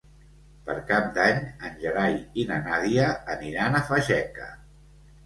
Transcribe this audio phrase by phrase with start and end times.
[0.69, 3.05] Per Cap d'Any en Gerai i na Nàdia
[3.35, 4.49] aniran a Fageca.